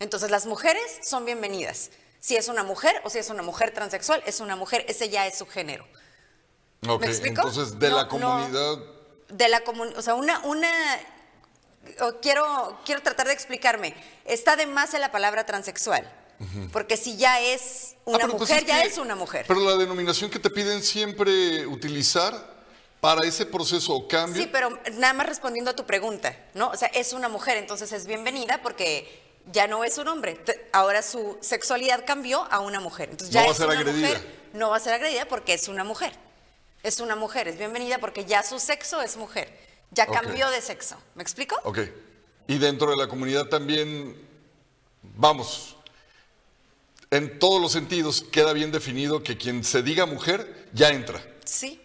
[0.00, 1.90] Entonces las mujeres son bienvenidas.
[2.20, 5.26] Si es una mujer o si es una mujer transexual, es una mujer, ese ya
[5.26, 5.86] es su género.
[6.80, 7.42] ¿Me explico?
[7.42, 8.78] Entonces, de la comunidad...
[9.28, 10.70] de la comunidad, o sea, una, una
[12.20, 13.94] quiero, quiero tratar de explicarme.
[14.24, 16.10] Está de más en la palabra transexual.
[16.72, 19.46] Porque si ya es ah, una mujer, ya es una mujer.
[19.46, 22.54] Pero la denominación que te piden siempre utilizar
[23.00, 24.42] para ese proceso o cambio.
[24.42, 26.70] Sí, pero nada más respondiendo a tu pregunta, ¿no?
[26.70, 30.40] O sea, es una mujer, entonces es bienvenida porque ya no es un hombre.
[30.72, 33.10] Ahora su sexualidad cambió a una mujer.
[33.10, 34.20] Entonces ya no va a ser agredida.
[34.52, 36.12] no va a ser agredida porque es una mujer.
[36.82, 39.58] Es una mujer, es bienvenida porque ya su sexo es mujer.
[39.90, 40.96] Ya cambió de sexo.
[41.14, 41.56] ¿Me explico?
[41.64, 41.78] Ok.
[42.46, 44.16] Y dentro de la comunidad también,
[45.02, 45.76] vamos,
[47.10, 51.24] en todos los sentidos queda bien definido que quien se diga mujer ya entra.
[51.44, 51.80] Sí.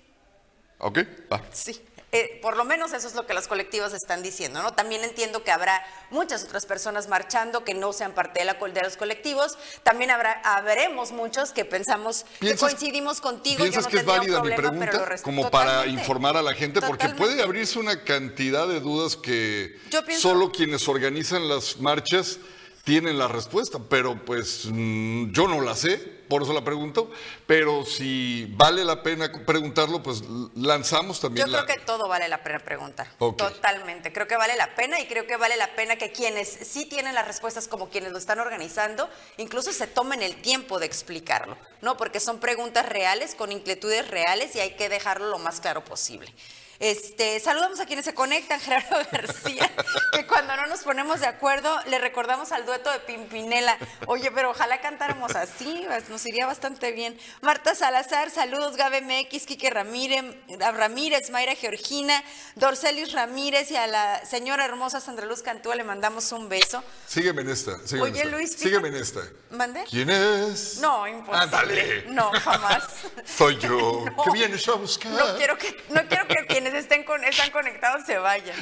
[0.80, 1.00] ¿Ok?
[1.32, 1.44] Va.
[1.52, 1.82] Sí.
[2.12, 4.74] Eh, por lo menos eso es lo que las colectivas están diciendo, ¿no?
[4.74, 8.82] También entiendo que habrá muchas otras personas marchando que no sean parte de, la, de
[8.82, 9.58] los colectivos.
[9.84, 13.60] También habrá, habremos muchos que pensamos que coincidimos contigo.
[13.60, 16.82] ¿Piensas que es válida mi pregunta como para informar a la gente?
[16.82, 19.78] Porque puede abrirse una cantidad de dudas que
[20.20, 22.40] solo quienes organizan las marchas
[22.84, 27.12] tienen la respuesta, pero pues mm, yo no la sé, por eso la pregunto,
[27.48, 30.24] pero si vale la pena preguntarlo, pues
[30.56, 31.48] lanzamos también.
[31.48, 35.08] Yo creo que todo vale la pena preguntar, totalmente, creo que vale la pena y
[35.08, 38.40] creo que vale la pena que quienes sí tienen las respuestas como quienes lo están
[38.40, 41.98] organizando, incluso se tomen el tiempo de explicarlo, ¿no?
[41.98, 46.34] Porque son preguntas reales, con inquietudes reales y hay que dejarlo lo más claro posible.
[46.80, 49.70] Este, saludamos a quienes se conectan, Gerardo García,
[50.14, 53.78] que cuando no nos ponemos de acuerdo le recordamos al dueto de Pimpinela.
[54.08, 57.20] Oye, pero ojalá cantáramos así, nos iría bastante bien.
[57.42, 60.24] Marta Salazar, saludos, Gabe MX, Quique Ramírez,
[60.58, 62.24] Ramírez, Mayra Georgina,
[62.56, 66.82] Dorcelis Ramírez y a la señora hermosa Sandra Luz Cantúa le mandamos un beso.
[67.08, 67.78] Sígueme en esta.
[67.86, 69.22] Sígueme Oye, en Luis, sígueme en esta.
[69.50, 69.84] ¿Mande?
[69.90, 70.78] ¿Quién es?
[70.80, 72.06] No, imposible.
[72.08, 72.84] No, jamás.
[73.26, 74.06] Soy yo.
[74.24, 75.12] ¿Qué vienes a buscar?
[75.12, 78.56] No quiero que, no quiero que quienes estén con, están conectados se vayan.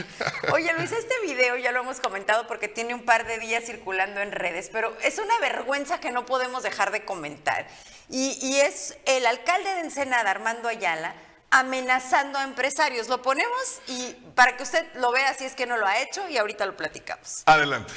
[0.53, 4.21] Oye, Luis, este video ya lo hemos comentado porque tiene un par de días circulando
[4.21, 7.67] en redes, pero es una vergüenza que no podemos dejar de comentar.
[8.09, 11.15] Y, y es el alcalde de Ensenada, Armando Ayala,
[11.49, 13.09] amenazando a empresarios.
[13.09, 16.27] Lo ponemos y para que usted lo vea si es que no lo ha hecho
[16.29, 17.43] y ahorita lo platicamos.
[17.45, 17.93] Adelante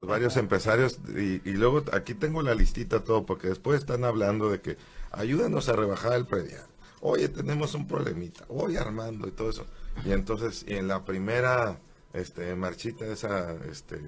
[0.00, 4.76] varios empresarios y, luego aquí tengo la listita todo porque después están hablando de que
[5.10, 6.66] ayúdanos a rebajar el predial
[7.00, 9.66] oye, tenemos un problemita, oye, Armando y todo eso.
[10.04, 11.78] Y entonces, y en la primera
[12.12, 14.00] este, marchita esa, este,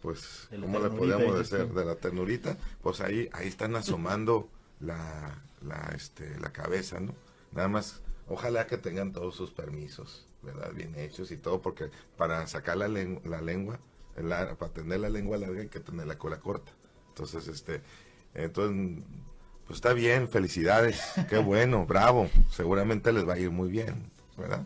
[0.00, 1.68] pues, ¿cómo le podríamos decir?
[1.68, 4.48] De la ternurita, pues ahí, ahí están asomando
[4.80, 7.14] la, la, este, la cabeza, ¿no?
[7.52, 10.72] Nada más, ojalá que tengan todos sus permisos, ¿verdad?
[10.72, 13.78] Bien hechos y todo, porque para sacar la, la lengua,
[14.14, 16.72] para tener la lengua larga hay que tener la cola corta.
[17.08, 17.82] Entonces, este,
[18.34, 19.02] entonces
[19.66, 24.62] pues está bien, felicidades, qué bueno, bravo, seguramente les va a ir muy bien, ¿verdad?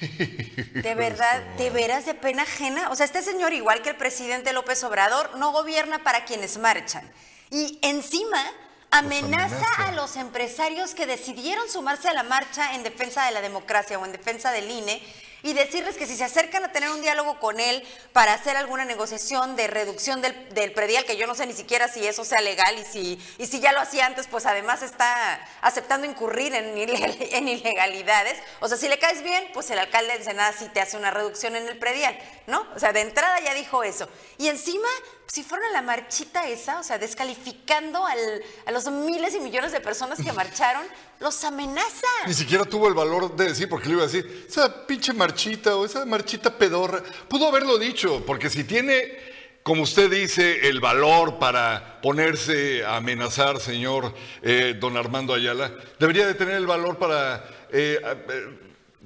[0.00, 2.90] De verdad, ¿te verás de pena ajena?
[2.90, 7.10] O sea, este señor, igual que el presidente López Obrador, no gobierna para quienes marchan.
[7.50, 8.44] Y encima
[8.90, 13.98] amenaza, a los empresarios que decidieron sumarse a la marcha en defensa de la democracia
[13.98, 15.02] o en defensa del INE
[15.42, 18.84] y decirles que si se acercan a tener un diálogo con él para hacer alguna
[18.84, 22.40] negociación de reducción del, del, predial, que yo no sé ni siquiera si eso sea
[22.40, 26.76] legal y si, y si ya lo hacía antes, pues además está aceptando incurrir en,
[26.78, 28.38] en ilegalidades.
[28.60, 31.10] O sea, si le caes bien, pues el alcalde de Ensenada sí te hace una
[31.10, 32.66] reducción en el predial, ¿no?
[32.74, 34.08] O sea, de entrada ya dijo eso.
[34.38, 34.88] Y encima
[35.28, 39.80] si fueron a la marchita esa, o sea, descalificando a los miles y millones de
[39.80, 40.84] personas que marcharon,
[41.20, 42.06] los amenaza.
[42.26, 45.76] Ni siquiera tuvo el valor de decir, porque le iba a decir, esa pinche marchita
[45.76, 47.02] o esa marchita pedorra.
[47.28, 49.18] Pudo haberlo dicho, porque si tiene,
[49.62, 56.26] como usted dice, el valor para ponerse a amenazar, señor eh, don Armando Ayala, debería
[56.26, 58.58] de tener el valor para eh, eh,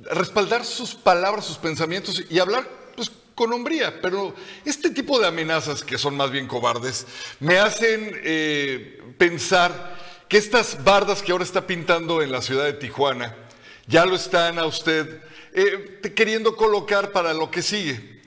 [0.04, 2.81] respaldar sus palabras, sus pensamientos y hablar
[3.34, 7.06] con hombría, pero este tipo de amenazas, que son más bien cobardes,
[7.40, 9.96] me hacen eh, pensar
[10.28, 13.36] que estas bardas que ahora está pintando en la ciudad de Tijuana,
[13.86, 18.22] ya lo están a usted eh, queriendo colocar para lo que sigue.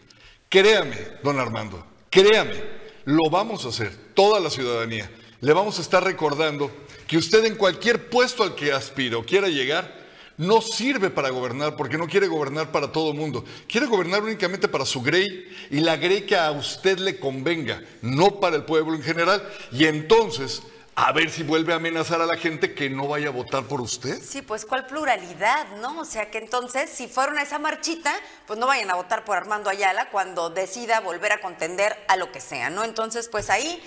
[0.50, 2.64] Créame, don Armando, créame,
[3.06, 5.10] lo vamos a hacer, toda la ciudadanía.
[5.42, 6.72] Le vamos a estar recordando
[7.08, 10.05] que usted en cualquier puesto al que aspire o quiera llegar,
[10.38, 13.46] no sirve para gobernar porque no quiere gobernar para todo el mundo.
[13.68, 18.40] Quiere gobernar únicamente para su Grey y la Grey que a usted le convenga, no
[18.40, 19.48] para el pueblo en general.
[19.72, 20.62] Y entonces,
[20.96, 23.82] a ver si vuelve a amenazar a la gente que no vaya a votar por
[23.82, 24.22] usted.
[24.22, 26.00] Sí, pues cuál pluralidad, ¿no?
[26.00, 28.14] O sea que entonces, si fueron a esa marchita,
[28.48, 32.32] pues no vayan a votar por Armando Ayala cuando decida volver a contender a lo
[32.32, 32.84] que sea, ¿no?
[32.84, 33.82] Entonces, pues ahí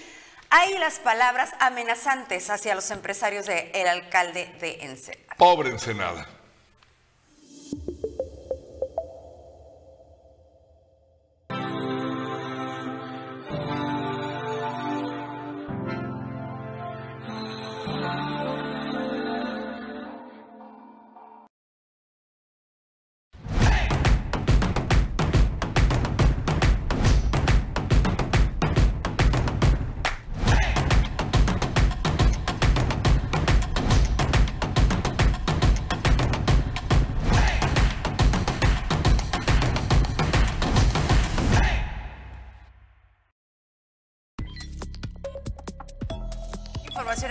[0.50, 5.34] hay las palabras amenazantes hacia los empresarios del alcalde de Ensenada.
[5.36, 6.37] Pobre Ensenada.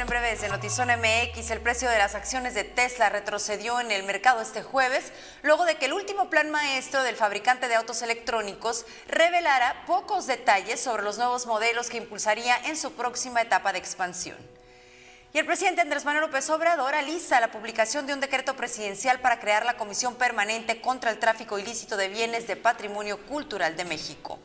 [0.05, 4.61] Desde Notizón MX, el precio de las acciones de Tesla retrocedió en el mercado este
[4.61, 10.27] jueves, luego de que el último plan maestro del fabricante de autos electrónicos revelara pocos
[10.27, 14.37] detalles sobre los nuevos modelos que impulsaría en su próxima etapa de expansión.
[15.33, 19.39] Y el presidente Andrés Manuel López Obrador alisa la publicación de un decreto presidencial para
[19.39, 24.39] crear la Comisión Permanente contra el Tráfico Ilícito de Bienes de Patrimonio Cultural de México.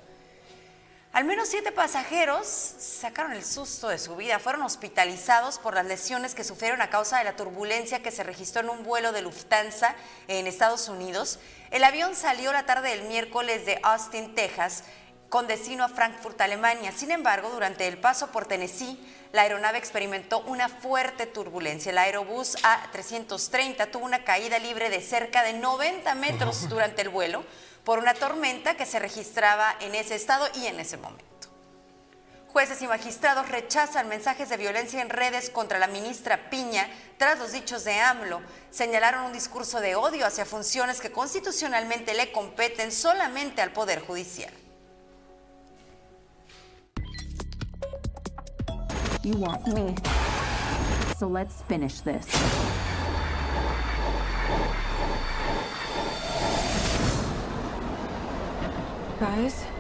[1.13, 4.39] Al menos siete pasajeros sacaron el susto de su vida.
[4.39, 8.63] Fueron hospitalizados por las lesiones que sufrieron a causa de la turbulencia que se registró
[8.63, 9.95] en un vuelo de Lufthansa
[10.27, 11.39] en Estados Unidos.
[11.71, 14.85] El avión salió la tarde del miércoles de Austin, Texas,
[15.29, 16.93] con destino a Frankfurt, Alemania.
[16.93, 18.99] Sin embargo, durante el paso por Tennessee,
[19.33, 21.91] la aeronave experimentó una fuerte turbulencia.
[21.91, 27.45] El Aerobús A330 tuvo una caída libre de cerca de 90 metros durante el vuelo
[27.85, 31.33] por una tormenta que se registraba en ese estado y en ese momento.
[32.53, 37.53] Jueces y magistrados rechazan mensajes de violencia en redes contra la ministra Piña tras los
[37.53, 38.43] dichos de AMLO.
[38.71, 44.53] Señalaron un discurso de odio hacia funciones que constitucionalmente le competen solamente al Poder Judicial.
[49.23, 49.95] You want me.
[51.19, 52.27] So let's finish this.
[59.23, 59.72] Guys?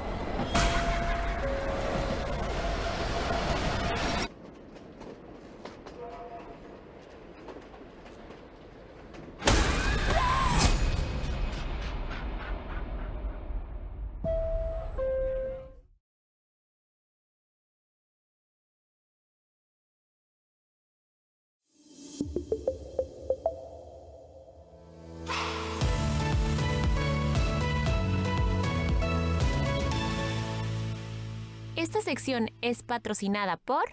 [32.12, 33.84] Sección es patrocinada por...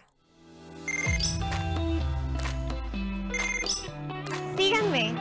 [4.58, 5.16] Síganme.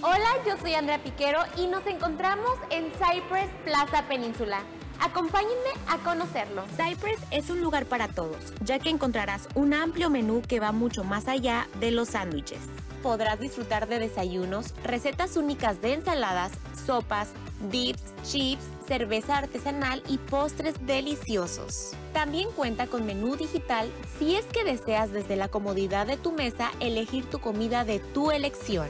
[0.00, 4.60] Hola, yo soy Andrea Piquero y nos encontramos en Cypress Plaza Península.
[4.98, 6.64] Acompáñenme a conocerlo.
[6.68, 11.04] Cypress es un lugar para todos, ya que encontrarás un amplio menú que va mucho
[11.04, 12.60] más allá de los sándwiches.
[13.02, 16.52] Podrás disfrutar de desayunos, recetas únicas de ensaladas,
[16.86, 17.32] sopas,
[17.70, 21.92] dips, chips, cerveza artesanal y postres deliciosos.
[22.12, 26.70] También cuenta con menú digital si es que deseas desde la comodidad de tu mesa
[26.80, 28.88] elegir tu comida de tu elección.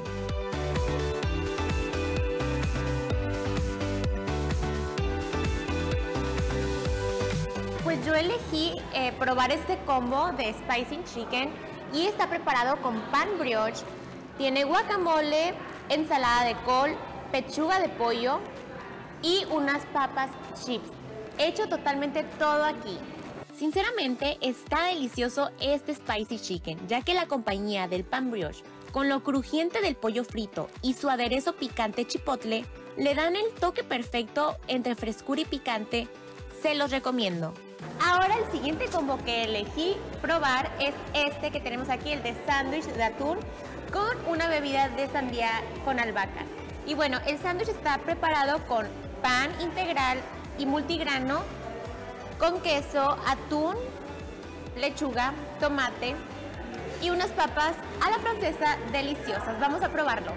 [7.83, 11.51] Pues yo elegí eh, probar este combo de Spicy Chicken
[11.93, 13.85] y está preparado con pan brioche,
[14.37, 15.55] tiene guacamole,
[15.89, 16.91] ensalada de col,
[17.31, 18.41] pechuga de pollo,
[19.23, 20.31] y unas papas
[20.65, 20.89] chips.
[21.39, 22.99] hecho totalmente todo aquí.
[23.57, 28.63] Sinceramente, está delicioso este spicy chicken, ya que la compañía del pan brioche,
[28.93, 33.83] con lo crujiente del pollo frito y su aderezo picante chipotle, le dan el toque
[33.83, 36.09] perfecto entre frescura y picante.
[36.63, 37.55] Se los recomiendo.
[38.05, 42.85] Ahora el siguiente combo que elegí probar es este que tenemos aquí, el de sándwich
[42.85, 43.39] de atún
[43.93, 46.45] con una bebida de sandía con albahaca.
[46.87, 48.87] Y bueno, el sándwich está preparado con
[49.23, 50.19] pan integral
[50.59, 51.43] y multigrano,
[52.39, 53.75] con queso, atún,
[54.77, 56.15] lechuga, tomate
[57.03, 59.59] y unas papas a la francesa deliciosas.
[59.61, 60.33] Vamos a probarlo.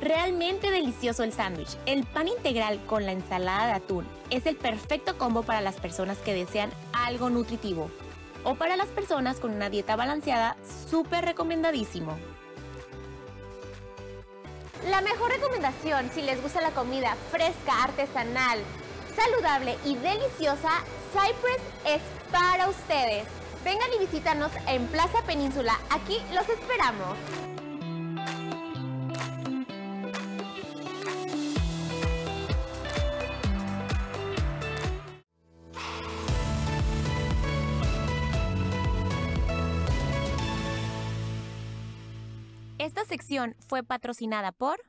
[0.00, 1.76] Realmente delicioso el sándwich.
[1.86, 6.18] El pan integral con la ensalada de atún es el perfecto combo para las personas
[6.18, 7.90] que desean algo nutritivo
[8.44, 10.56] o para las personas con una dieta balanceada,
[10.88, 12.16] súper recomendadísimo.
[14.86, 18.60] La mejor recomendación si les gusta la comida fresca, artesanal,
[19.14, 20.70] saludable y deliciosa,
[21.12, 22.00] Cypress es
[22.30, 23.24] para ustedes.
[23.64, 25.78] Vengan y visítanos en Plaza Península.
[25.90, 27.16] Aquí los esperamos.
[43.28, 44.80] Sección fue patrocinada por...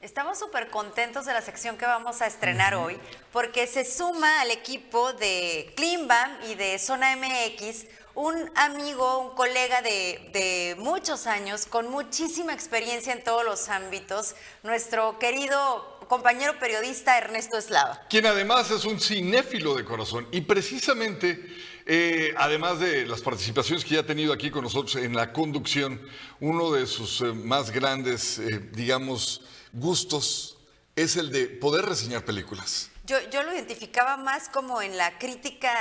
[0.00, 2.98] Estamos súper contentos de la sección que vamos a estrenar hoy
[3.32, 9.82] porque se suma al equipo de Climbam y de Zona MX un amigo, un colega
[9.82, 17.16] de, de, muchos años con muchísima experiencia en todos los ámbitos, nuestro querido compañero periodista
[17.16, 18.00] Ernesto Eslava.
[18.10, 21.46] Quien además es un cinéfilo de corazón y precisamente
[21.92, 26.00] eh, además de las participaciones que ya ha tenido aquí con nosotros en la conducción,
[26.38, 30.56] uno de sus eh, más grandes, eh, digamos, gustos
[30.94, 32.90] es el de poder reseñar películas.
[33.06, 35.74] Yo, yo, lo identificaba más como en la crítica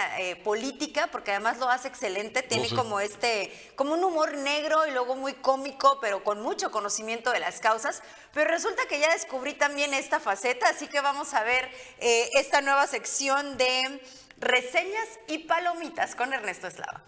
[0.43, 5.15] política, porque además lo hace excelente, tiene como este, como un humor negro y luego
[5.15, 8.01] muy cómico, pero con mucho conocimiento de las causas.
[8.33, 12.87] Pero resulta que ya descubrí también esta faceta, así que vamos a ver esta nueva
[12.87, 14.01] sección de
[14.39, 17.01] Reseñas y palomitas con Ernesto Eslava.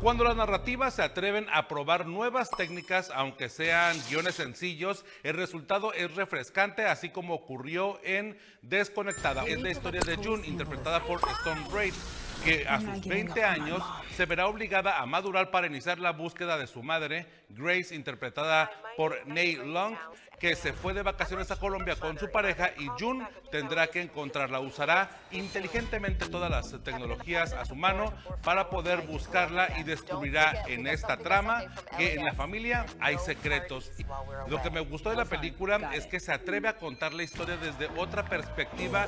[0.00, 5.92] Cuando las narrativas se atreven a probar nuevas técnicas, aunque sean guiones sencillos, el resultado
[5.94, 9.44] es refrescante, así como ocurrió en Desconectada.
[9.44, 11.94] Es la historia de June, interpretada por Stone Braid
[12.44, 13.82] que a sus 20 años
[14.14, 19.26] se verá obligada a madurar para iniciar la búsqueda de su madre, Grace, interpretada por
[19.26, 19.96] Neil Long,
[20.38, 24.60] que se fue de vacaciones a Colombia con su pareja y June tendrá que encontrarla.
[24.60, 28.12] Usará inteligentemente todas las tecnologías a su mano
[28.42, 31.62] para poder buscarla y descubrirá en esta trama
[31.96, 33.90] que en la familia hay secretos.
[34.48, 37.56] Lo que me gustó de la película es que se atreve a contar la historia
[37.56, 39.06] desde otra perspectiva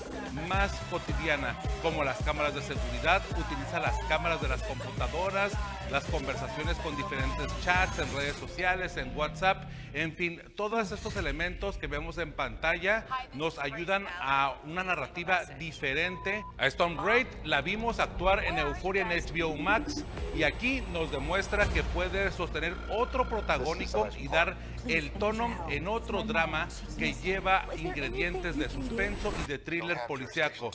[0.49, 5.53] más cotidiana, como las cámaras de seguridad, utiliza las cámaras de las computadoras,
[5.91, 11.79] las conversaciones con diferentes chats en redes sociales, en WhatsApp, en fin, todos estos elementos
[11.79, 16.45] que vemos en pantalla nos ayudan a una narrativa diferente.
[16.59, 20.05] A Stone Braid la vimos actuar en Euphoria en HBO Max
[20.37, 24.57] y aquí nos demuestra que puede sostener otro protagónico y dar
[24.89, 30.71] el tono en otro drama que lleva ingredientes de suspenso y de thriller policiaco.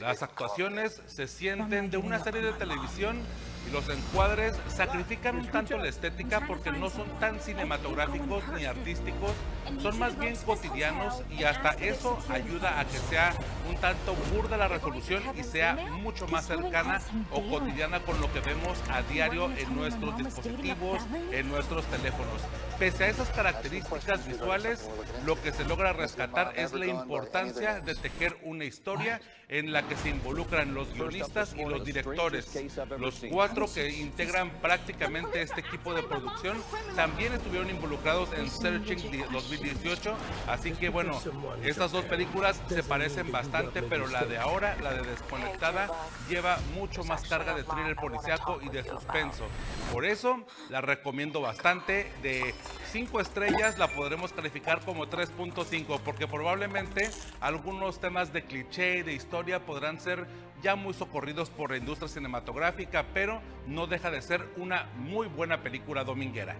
[0.00, 3.20] Las actuaciones se sienten de una serie de televisión
[3.66, 9.32] y los encuadres sacrifican un tanto la estética porque no son tan cinematográficos ni artísticos,
[9.80, 13.34] son más bien cotidianos y hasta eso ayuda a que sea
[13.68, 17.00] un tanto burda la resolución y sea mucho más cercana
[17.30, 22.42] o cotidiana con lo que vemos a diario en nuestros dispositivos, en nuestros teléfonos.
[22.78, 24.88] Pese a esas características visuales,
[25.24, 29.96] lo que se logra rescatar es la importancia de tejer una historia en la que
[29.96, 32.58] se involucran los guionistas y los directores.
[32.98, 36.56] Los cuatro que integran prácticamente este equipo de producción
[36.96, 40.14] también estuvieron involucrados en Searching 2018,
[40.48, 41.20] así que bueno,
[41.62, 45.88] estas dos películas se parecen bastante, pero la de ahora, la de Desconectada,
[46.28, 49.44] lleva mucho más carga de thriller policiaco y de suspenso.
[49.92, 52.12] Por eso la recomiendo bastante.
[52.22, 52.54] De
[52.92, 57.08] 5 estrellas la podremos calificar como 3.5, porque probablemente
[57.40, 60.26] algunos temas de cliché, de historia, podrán ser
[60.62, 65.62] ya muy socorridos por la industria cinematográfica, pero no deja de ser una muy buena
[65.62, 66.58] película dominguera.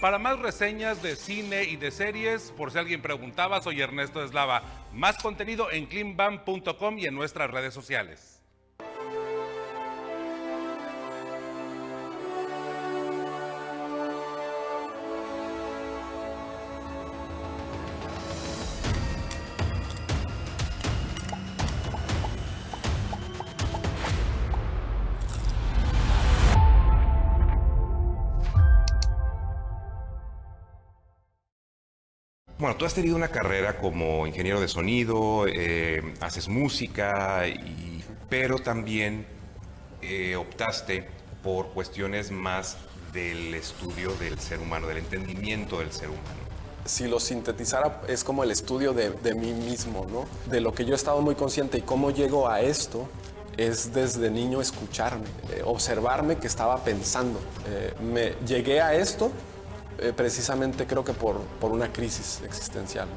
[0.00, 4.62] Para más reseñas de cine y de series, por si alguien preguntaba, soy Ernesto Eslava.
[4.92, 8.33] Más contenido en cleanbam.com y en nuestras redes sociales.
[32.64, 37.42] Bueno, tú has tenido una carrera como ingeniero de sonido, eh, haces música,
[38.30, 39.26] pero también
[40.00, 41.06] eh, optaste
[41.42, 42.78] por cuestiones más
[43.12, 46.24] del estudio del ser humano, del entendimiento del ser humano.
[46.86, 50.24] Si lo sintetizara, es como el estudio de, de mí mismo, ¿no?
[50.50, 53.10] De lo que yo he estado muy consciente y cómo llego a esto
[53.58, 57.38] es desde niño escucharme, eh, observarme que estaba pensando.
[57.68, 59.30] Eh, me llegué a esto
[59.98, 63.08] eh, precisamente creo que por, por una crisis existencial,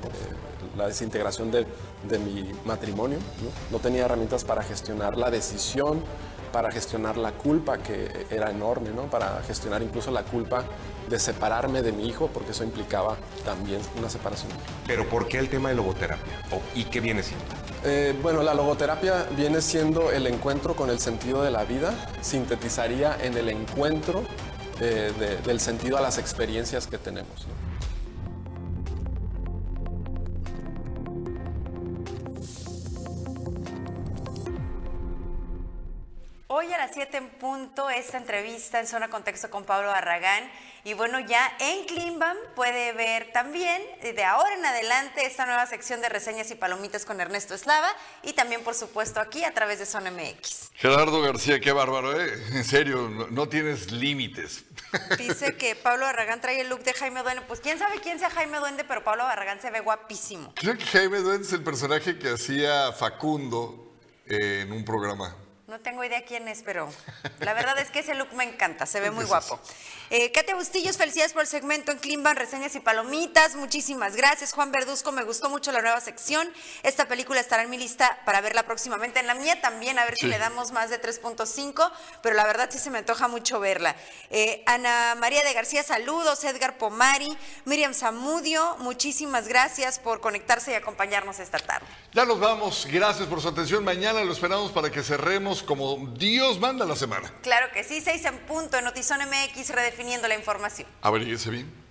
[0.77, 1.65] la desintegración de,
[2.07, 3.17] de mi matrimonio.
[3.17, 3.77] ¿no?
[3.77, 6.01] no tenía herramientas para gestionar la decisión,
[6.51, 9.03] para gestionar la culpa, que era enorme, ¿no?
[9.03, 10.63] para gestionar incluso la culpa
[11.09, 14.51] de separarme de mi hijo, porque eso implicaba también una separación.
[14.85, 16.33] Pero ¿por qué el tema de logoterapia?
[16.51, 17.45] ¿O, ¿Y qué viene siendo?
[17.83, 23.17] Eh, bueno, la logoterapia viene siendo el encuentro con el sentido de la vida, sintetizaría
[23.21, 24.23] en el encuentro
[24.79, 27.47] de, del sentido a las experiencias que tenemos.
[36.47, 40.49] Hoy a las 7 en punto, esta entrevista en Zona Contexto con Pablo Barragán.
[40.87, 45.99] Y bueno, ya en Climbam puede ver también de ahora en adelante esta nueva sección
[45.99, 47.89] de reseñas y palomitas con Ernesto Eslava
[48.23, 50.71] y también, por supuesto, aquí a través de Zona MX.
[50.75, 52.31] Gerardo García, qué bárbaro, ¿eh?
[52.53, 54.63] En serio, no, no tienes límites.
[55.17, 57.41] Dice que Pablo Barragán trae el look de Jaime Duende.
[57.41, 60.53] Pues quién sabe quién sea Jaime Duende, pero Pablo Barragán se ve guapísimo.
[60.55, 63.93] Creo que Jaime Duende es el personaje que hacía Facundo
[64.25, 65.35] eh, en un programa.
[65.67, 66.89] No tengo idea quién es, pero
[67.39, 69.59] la verdad es que ese look me encanta, se ve muy guapo.
[70.09, 73.57] Eh, Katia Bustillos, felicidades por el segmento en Climban, reseñas y palomitas.
[73.57, 74.53] Muchísimas gracias.
[74.53, 76.47] Juan Verduzco, me gustó mucho la nueva sección.
[76.83, 79.19] Esta película estará en mi lista para verla próximamente.
[79.19, 81.91] En la mía también, a ver si le damos más de 3.5,
[82.21, 83.93] pero la verdad sí se me antoja mucho verla.
[84.29, 86.45] Eh, Ana María de García, saludos.
[86.45, 91.85] Edgar Pomari, Miriam Zamudio, muchísimas gracias por conectarse y acompañarnos esta tarde.
[92.13, 92.87] Ya nos vamos.
[92.89, 93.83] Gracias por su atención.
[93.83, 97.31] Mañana lo esperamos para que cerremos como Dios manda la semana.
[97.41, 100.87] Claro que sí, seis en punto en Notizón MX redefiniendo la información.
[101.01, 101.86] Averíguese bien.